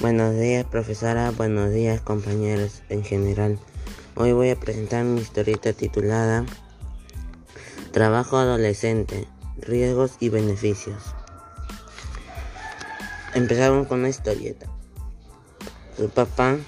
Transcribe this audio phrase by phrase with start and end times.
[0.00, 1.32] Buenos días, profesora.
[1.32, 3.58] Buenos días, compañeros en general.
[4.14, 6.46] Hoy voy a presentar mi historieta titulada
[7.90, 9.26] Trabajo adolescente,
[9.56, 11.02] riesgos y beneficios.
[13.34, 14.66] Empezamos con la historieta.
[15.98, 16.58] El papá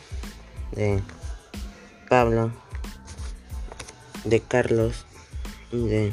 [0.72, 1.00] de
[2.08, 2.50] Pablo,
[4.24, 5.06] de Carlos
[5.70, 6.12] y de,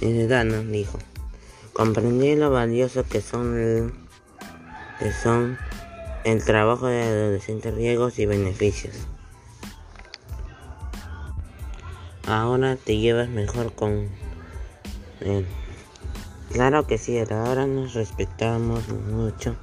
[0.00, 1.00] y de Dana dijo,
[1.72, 4.03] comprendí lo valioso que son el
[5.04, 5.58] que son
[6.24, 8.94] el trabajo de adolescentes riesgos y beneficios.
[12.26, 14.08] Ahora te llevas mejor con
[15.20, 15.46] él.
[16.50, 19.56] Claro que sí, ahora nos respetamos mucho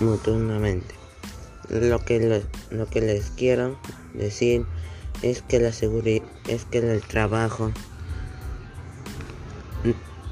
[0.00, 0.94] mutuamente.
[1.68, 3.78] Lo que, lo que les quiero
[4.14, 4.64] decir
[5.20, 7.72] es que la seguridad es que el trabajo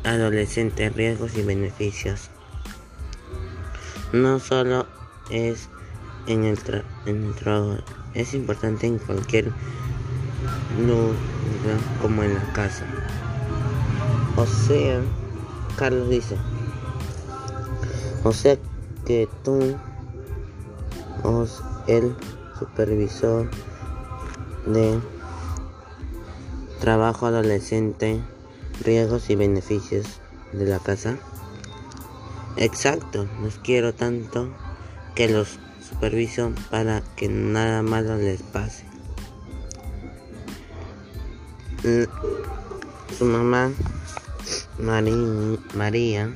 [0.02, 2.30] adolescente riesgos y beneficios
[4.12, 4.86] no solo
[5.30, 5.68] es
[6.26, 6.58] en el,
[7.06, 7.78] en el trabajo,
[8.14, 9.52] es importante en cualquier
[10.86, 12.84] lugar como en la casa.
[14.36, 15.00] O sea,
[15.76, 16.36] Carlos dice,
[18.24, 18.56] o sea
[19.04, 19.76] que tú,
[21.22, 22.14] os el
[22.58, 23.48] supervisor
[24.66, 25.00] de
[26.80, 28.20] trabajo adolescente,
[28.84, 30.20] riesgos y beneficios
[30.52, 31.16] de la casa,
[32.56, 34.48] Exacto, los quiero tanto
[35.14, 38.84] que los superviso para que nada malo les pase.
[43.16, 43.72] Su mamá,
[45.74, 46.32] María,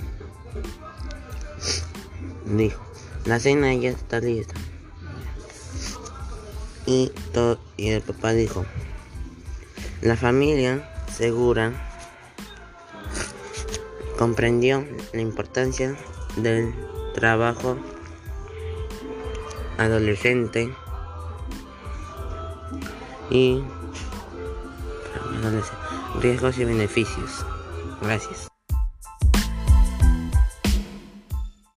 [2.47, 2.83] dijo,
[3.25, 4.55] la cena ya está lista.
[6.87, 8.65] Y, todo, y el papá dijo,
[10.01, 11.92] la familia segura
[14.19, 15.97] comprendió la importancia
[16.37, 16.75] del
[17.15, 17.77] trabajo
[19.79, 20.75] adolescente
[23.31, 23.63] y
[26.21, 27.45] riesgos y beneficios.
[28.01, 28.52] Gracias.